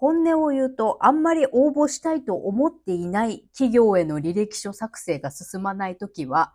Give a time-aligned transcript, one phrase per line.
[0.00, 6.54] 本音を言うと、あんまり応募したいと思っていない企業への履歴書作成が進まないときは、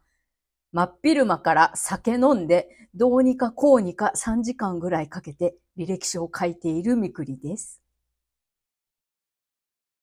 [0.72, 7.84] 真っ昼間から酒飲んで、どうにかこうにか3時間ぐらいかけて履歴書を書いているみくりです。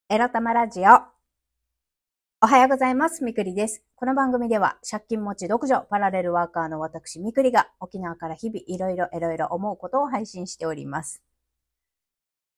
[0.07, 1.01] エロ玉ラジオ。
[2.41, 3.25] おはようございます。
[3.25, 3.83] みくりです。
[3.95, 11.21] この番組では、借金持ち独女、パラレルワーカーの私みくりが、沖縄から日々いろいろいろいろ思うことを配信しております。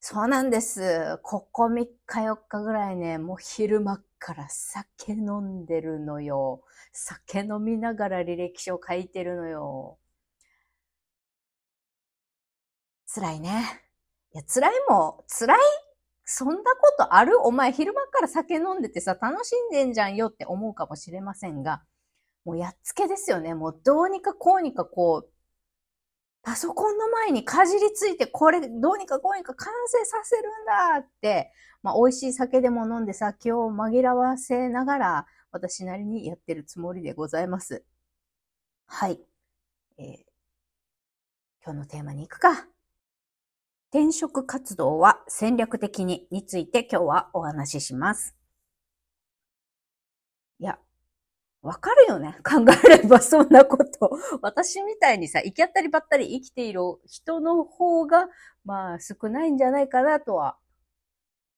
[0.07, 1.17] そうなんです。
[1.23, 6.61] ここ3日4日ぐらいね、もう昼間から酒飲んでるのよ。
[6.93, 9.97] 酒飲みながら履歴書書いてるのよ。
[13.15, 13.81] 辛いね。
[14.31, 15.57] いや、辛いも、辛い？
[16.23, 16.63] そんなこ
[16.99, 17.43] とある？
[17.43, 21.81] お前昼間から酒飲んでてさ、楽しんでんじゃんよって思うかもしれませんが、
[22.43, 23.55] もうやっつけですよね。
[23.55, 25.29] もうどうにかこうにかこう、
[26.45, 37.83] パソコンの前にかじりついて、これどうにかこうにか完成させるんだって、まあ美味しい酒でも飲んで酒を紛らわせながら、私なりにやってるつもりでございます。
[38.85, 39.19] はい。
[39.97, 40.05] えー、
[41.63, 42.67] 今日のテーマに行くか。
[43.89, 48.35] 転職活動は戦略的にについて今日はお話しします。
[51.65, 52.37] わかるよね。
[52.45, 54.11] 考えればそんなこと。
[54.41, 58.29] 私みたいにさ、行き当たりばったり生きている人の方が、
[58.63, 60.57] まあ少ないんじゃないかなとは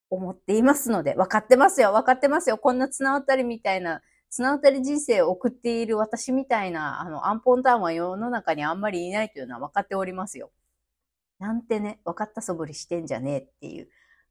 [0.10, 1.92] 思っていますので、分かってますよ。
[1.92, 2.58] 分かってますよ。
[2.58, 10.52] こんな綱渡りみたいな、綱渡り人生を送っている私みたいな、あの、アンポンタンは世の中にあんまりいないというのは分かっておりますよ。
[11.40, 13.90] なんてね、分かったそぶりしてんじゃねえっていう。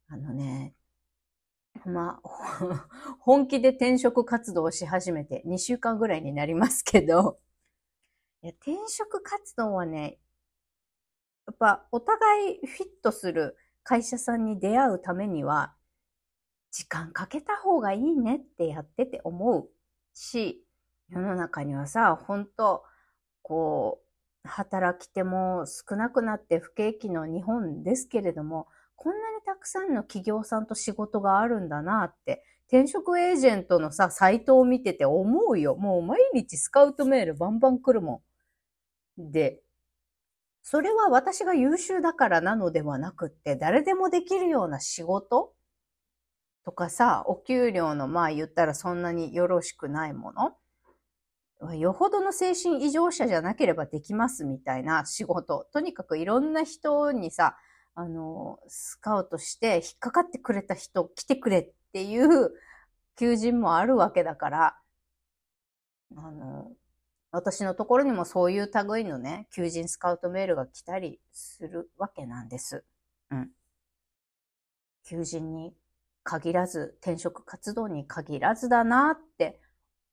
[0.09, 0.73] あのね、
[1.85, 2.87] まあ、
[3.19, 7.39] 本気で転職活動をし始めて2週間ぐらいになりますけど、
[8.41, 10.19] いや転職活動はね、
[11.47, 15.73] やっぱお互いフィットする会社さんに出会うためには、
[16.71, 19.69] 時間かけた方がいいねってやってて思う
[20.13, 20.63] し、
[21.09, 22.83] 世の中にはさ、本当
[23.41, 24.01] こ
[24.45, 35.75] う、働き手も少なくなって不景気の日本ですけれども、こんなにたくさんの企業さんと仕事があるんだなって、転職エージェントのさ、サイトを見てて思うよ。
[35.77, 38.23] もう毎日スカウトメールバンバン来るも
[39.17, 39.31] ん。
[39.31, 39.61] で、
[40.63, 45.53] それは私が優秀だからなのではなくって、誰でもできるような仕事
[46.65, 50.57] とかさ、お給料のまあ言ったらそんなによろしくないもの
[51.75, 55.67] よほどの精神異常者じゃなければできますみたいな仕事。
[55.71, 57.55] とにかくいろんな人にさ、
[57.99, 62.51] あの、スカウトして引っかかってくれた人来てくれっていう
[63.17, 64.77] 求人もあるわけだから、
[66.15, 66.71] あの、
[67.31, 72.85] 私のところにもそういう類のね、求人スカウトメールが来たりするわけなんです。
[73.31, 73.49] うん。
[75.03, 75.73] 求人に
[76.21, 79.59] 限らず、転職活動に限らずだなって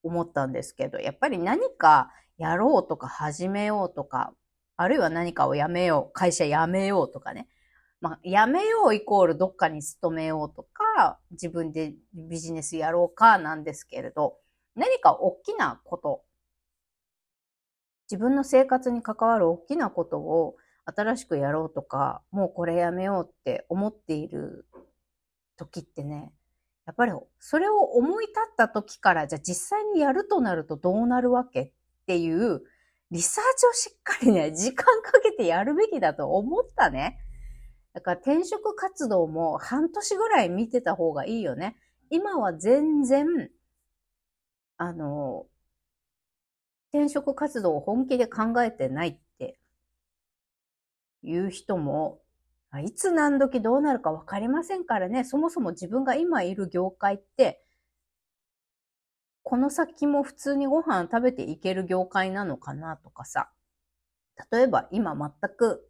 [0.03, 4.33] 思ったんですけど、やっぱり何かやろうとか始めようとか、
[4.79, 7.47] あるいは何かをやめよう、会社辞めようとかね、
[8.05, 14.37] まあ、やめようイコールどっかに勤めようとか、自分でビジネスやろうかなんですけれど、
[14.77, 16.23] 何か大きなこと、
[18.11, 20.55] 自分の生活に関わる大きなことを
[20.85, 24.67] 新しくやろうとか、もうこれやめようって思っている
[25.57, 26.31] 時ってね、
[26.85, 31.73] やっぱりそれを思い立った時から、じゃあ実際にやるとなるとどうなるわけっ
[32.07, 32.61] ていう
[33.11, 37.24] リサーチをしっかりね、時間かけてやるべきだと思ったね。
[37.95, 41.77] だから転職活動も半年ぐらい見てた方がいいよね。
[42.11, 43.51] 今は全然、
[44.77, 45.47] あの、
[46.93, 49.59] 転職活動を本気で考えてないって
[51.23, 52.21] いう人も、
[52.85, 57.65] いつ何時どうなるかわかりませんからね、そもそも自分が今いる業界って、
[59.45, 63.51] この先も普通にご飯食べていける業界なのかなとかさ、
[64.51, 65.89] 例えば今全く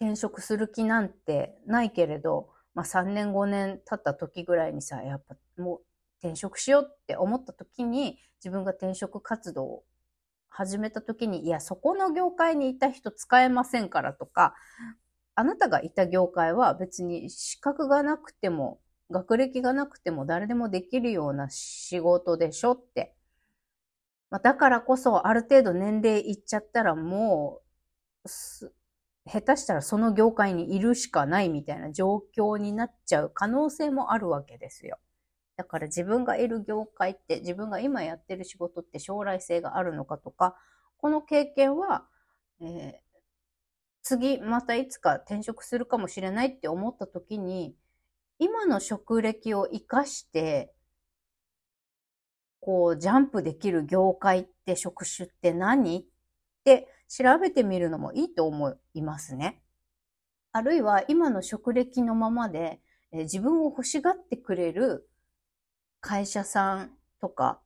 [0.00, 5.80] 転職する気なんてないけれど、まあ3年5年経った時ぐらいにさ、やっぱもう
[6.20, 9.84] 転職しようって思った時に自分が転職活動を
[10.48, 14.54] 始めた時に、いや、そこの業界にいた人使えませんからとか、
[15.34, 23.14] あなたがいた業界は別に資格がなくても、学歴がなくても誰でもできるような仕事でしょって。
[24.30, 27.60] まあ、だからこそある程度年齢いっちゃったらも
[28.24, 28.28] う、
[29.26, 34.98] 下手したらその業界にいるしかないみたいな状況になっちゃう可能性もあるわけですよ。
[35.56, 40.54] だから自分がいる業界って自分が今やってる仕事って将来性があるのかとか、
[40.98, 42.06] この経験は、
[42.60, 42.92] えー、
[44.02, 47.74] 次またいつか転職するかもしれないって思った時に、
[48.38, 50.72] 今の職歴を活かして、
[52.60, 56.00] こう、ジャンプできる業界って職種って何？
[56.00, 56.04] っ
[56.64, 59.62] て調べてみるのもいいと思いますね。
[60.52, 62.80] あるいは今の職歴のままで、
[63.12, 65.08] え自分を欲しがってくれる
[66.00, 67.60] 会社さんとか、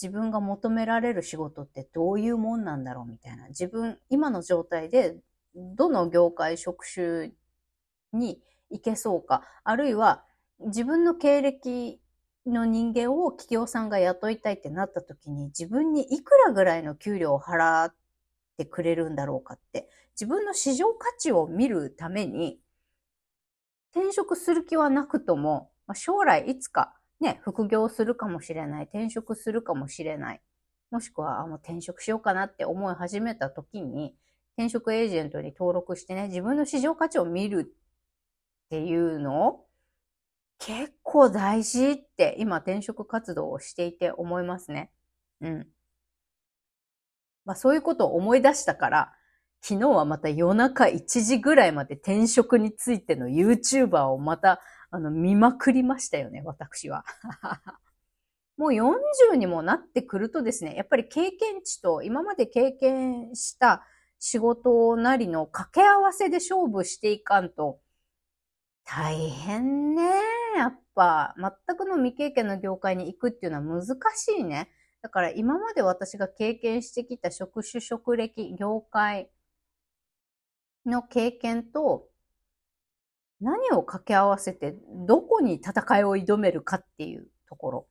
[0.00, 3.48] 自分が求められる仕事ってどういうもんなんだろうみたいな。
[3.48, 5.16] 自分、今の状態で
[5.54, 7.32] どの業界職種
[8.12, 10.24] に行けそうか、あるいは
[10.58, 12.00] 自分の経歴
[12.46, 17.94] の人間を企業さんが雇いたいってなった時に自分にいくらぐらいの給料を払っ
[18.56, 22.58] てくれるんだろうかって自分の市場価値を見るために
[23.94, 30.42] 転職する気はなくとも、まあ、将来いつかね、副業するかもしれない、転職するかもしれない、
[30.90, 34.14] もしくはあもう転職しようかなって思い始めた時に、
[34.58, 37.72] 転職エージェントに登録してね、自分の市場価値を見る
[38.66, 39.66] っていうのを
[40.58, 44.90] 結構大事って今転職活動をしていて思いますね。
[45.40, 45.66] うん。
[47.46, 49.12] まあそういうことを思い出したから、
[49.62, 54.60] 昨日はまた夜中1時ぐらいまで転職についての YouTuber をまた
[54.90, 57.04] あの見まくりましたよね、私は。
[58.58, 63.86] もう40にもなってくるとですね、やっぱり経験値と今まで経験した
[64.18, 67.80] 仕事なりの掛け合わせで勝負していかんと、
[68.84, 70.02] 大変ね。
[70.56, 74.70] やっぱ、全くの未経験の業界に行くっていうのは難しいね。
[75.06, 79.30] だから今まで私が経験してきた職種、職歴、業界
[80.84, 82.08] の経験と、
[83.40, 84.74] 何を掛け合わせて、
[85.06, 87.88] どこに戦いを挑めるかっていうところ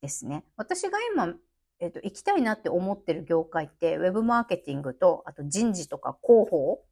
[0.00, 0.44] ですね。
[0.56, 1.32] 私が今
[1.78, 6.84] えっ、と、行きたいなって思ってる業界って、ウェブマーケティングと、あと人事とか広報。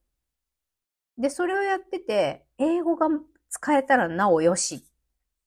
[1.19, 3.09] で、それをやってて、英語が
[3.49, 4.85] 使えたらなおよし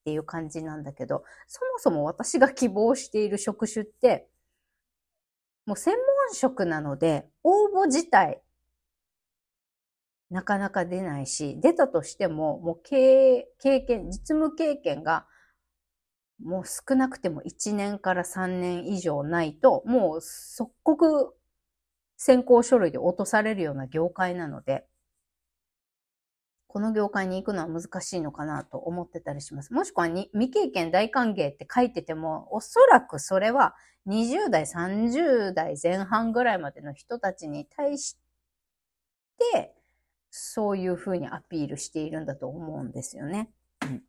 [0.04, 4.28] っていう感じなんだけど、そもそも私が希望している職種って、
[5.66, 8.42] もう専門職なので、応募自体、
[10.30, 15.26] なかなか出ないし、出たとしても、もう経経験、実務経験が
[16.40, 21.36] もう少なくても1年から3年以上ないと、もう即刻
[22.18, 24.86] 先行書類で落とされるような業界なので、
[26.74, 29.72] この業界に行くのは難しいのかなと思ってたりします。
[29.76, 33.76] もしくは未経験大歓迎って書いてても、おそらくそれは
[34.08, 38.18] 20代、30代前半ぐらいまでの人たちに対し
[39.52, 39.76] て、
[40.32, 43.52] そういうふうにアピールしているんだと思うんですよね。
[43.84, 44.02] うん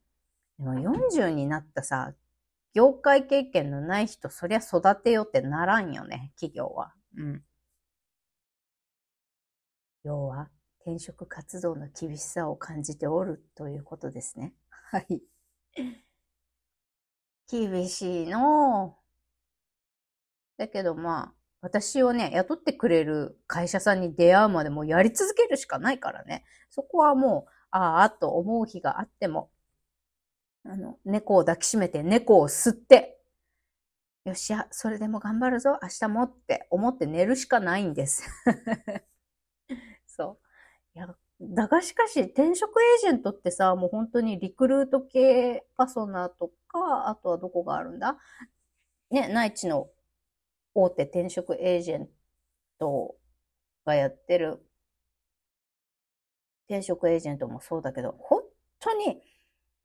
[0.57, 2.15] でも40になったさ、
[2.73, 6.95] 業界経験のない人、そりゃ育てようってならんよね、企業は。
[7.19, 7.43] うん。
[10.03, 10.49] 要は、
[10.85, 14.53] 転職活動の厳しさを感じておるということですね。
[14.91, 15.23] はい。
[17.49, 18.99] 厳しいの
[20.59, 26.45] だけどまあ、私をね、雇ってくれる会社さんに出会うまでもやり続けるしかないからね。
[26.71, 29.51] そこはもう、ああ、と思う日があっても、
[30.65, 33.19] あの、猫を抱きしめて猫を吸って、
[34.25, 38.25] よっしゃ、それでも頑張るぞ、明日もって思って寝るしかないんです。
[40.97, 41.09] いや、
[41.41, 48.17] だがしかし、転職エージェントってさ、もう本当にリクルート系パソナとか、あとはどこがあるんだ？
[49.11, 49.89] ね、内地の
[50.75, 52.09] 大手転職エージェン
[52.79, 53.17] ト
[53.85, 54.65] がやってる
[56.69, 58.43] 転職エージェントもそうだけど、本
[58.81, 59.21] 当に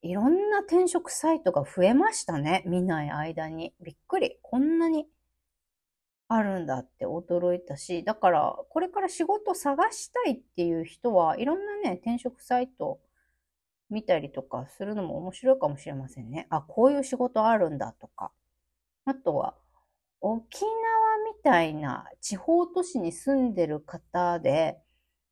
[0.01, 2.63] いろんな転職サイトが増えましたね。
[2.65, 3.74] 見ない間に。
[3.81, 4.38] びっくり。
[4.41, 5.07] こんなに
[6.29, 13.00] あるんだって驚いたし、だからこれから仕事探したいっていう人はいろんなね、転職サイト
[13.89, 16.48] 見たりとかするのも面白いかもしれませんね。
[16.51, 18.31] あ、こういう仕事あるんだとか。
[19.05, 19.55] あとは、
[20.21, 20.71] 沖縄
[21.36, 24.79] みたいな地方都市に住んでる方で、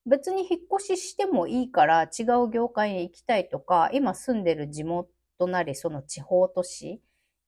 [0.08, 5.10] 別に引っ越ししてもいいから違う業界に行きたいとか、今住んでる地元
[5.48, 7.02] なりその地方都市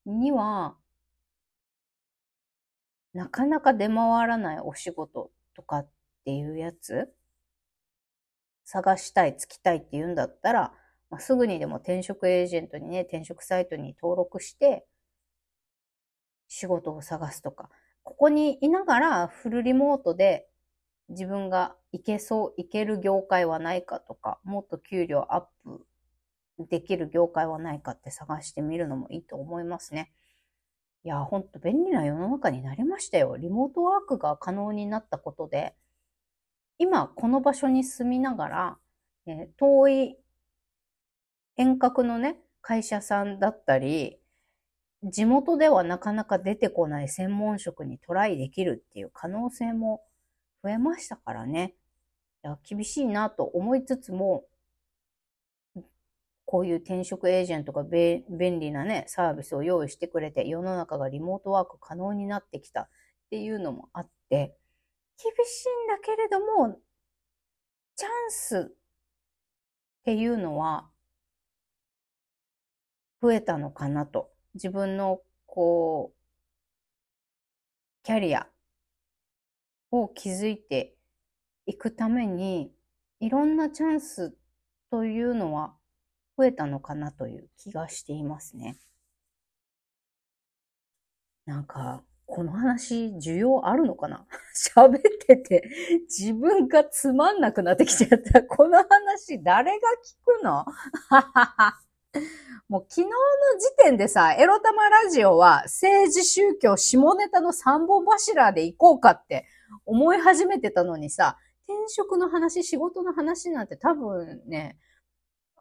[0.06, 0.78] には、
[3.20, 5.90] なかなか出回らないお仕事とかっ
[6.24, 7.12] ていうやつ？
[8.64, 10.72] 探したい、つきたいって言うんだったら、
[11.10, 14.86] まあ、すぐにでも転職エージェントにね、転職サイトに登録して、
[16.48, 17.70] 仕事を探すとか、
[18.04, 20.48] ここにいながらフルリモートで
[21.10, 25.86] 自分がいけそう、いける業界はないかとか、もっと給料アップ
[26.70, 30.14] できる業界はないかって探してみるのもいいと思いますね。
[31.04, 33.36] いや、ほんと便利な世の中になりましたよ。
[33.38, 35.76] リモートワークが可能になったことで、
[36.80, 38.78] 今この場所に住みながら、
[39.28, 40.18] え、遠い
[41.58, 44.18] 遠隔のね、会社さんだったり、
[45.04, 50.02] 地元ではなかなか出てこない専門職にトライできるっていう可能性も
[50.64, 51.76] 増えましたからね。
[52.46, 54.46] いや厳しいなと思いつつも、
[56.52, 58.24] こういう転職エージェントが便
[58.60, 62.90] 利なね、サービスを用意してくれて、世の中がリモートワーク可能になってきたっ
[63.30, 64.58] ていうのもあって、
[65.24, 66.80] 厳しいんだけれども、
[67.96, 68.76] チャンスっ
[70.06, 70.90] ていうのは
[73.22, 74.32] 増えたのかなと。
[74.56, 76.18] 自分のこう、
[78.02, 78.48] キャリア
[79.92, 80.96] を築いて
[81.68, 82.74] いくために、
[83.20, 84.36] いろんなチャンス
[84.90, 85.76] というのは
[86.40, 88.78] 増えたのかなという気がしていますね。
[91.46, 94.26] なんか、この話、需要あるのかな？
[94.56, 95.70] 喋ってて、
[96.08, 98.42] 自分がつまんなくなってきちゃった。
[98.48, 100.66] この話、誰が聞くの？
[102.70, 103.12] もう昨日の
[103.60, 109.46] 時点でさ、エロ玉ラジオは政治宗教下ネタの三本柱で行こうかって
[109.86, 114.78] 思い始めてたのにさ、転職の話、仕事の話なんて多分ね、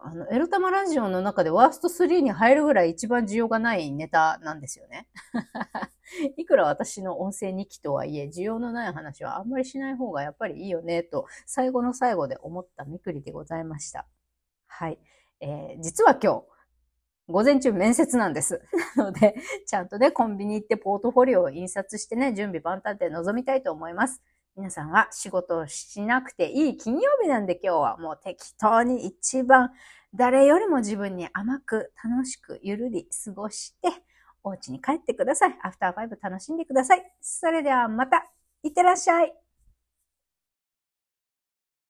[0.00, 5.08] あの、エロ玉ラジオの中でワースト3に入るぐらい一番需要がないネタなんですよね。
[6.36, 14.06] いくら私の音声日記とはいえ、需要のない話はあんまりしない方がやっぱりいいよね、と、最後の最後で思ったみくりでございました。
[14.66, 14.98] はい。
[15.40, 16.44] えー、実は今日、
[17.26, 18.62] 午前中面接なんです。
[18.96, 19.34] なので、
[19.66, 24.22] ちゃんとね、コンビニ行ってポートフォリオを印刷してね、準備万端で臨みたいと思います。
[24.58, 29.70] 皆さんは仕事をしなくていい金曜日なんで今日はもう適当に一番
[30.12, 33.88] 誰よりも自分に甘く楽しくゆるり過ごして
[34.42, 35.56] お家に帰ってください。
[35.62, 37.02] アフターファイブ楽しんでください。
[37.20, 38.24] それではまた、
[38.64, 39.47] いってらっしゃい。